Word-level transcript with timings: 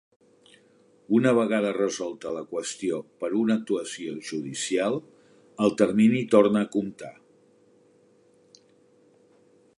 Una 1.17 1.33
vegada 1.39 1.73
resolta 1.77 2.31
la 2.37 2.41
qüestió 2.55 3.01
per 3.23 3.29
una 3.41 3.57
actuació 3.61 4.15
judicial, 4.31 4.99
el 5.67 5.77
termini 5.83 6.25
torna 6.33 6.65
a 6.67 6.73
comptar. 6.79 7.15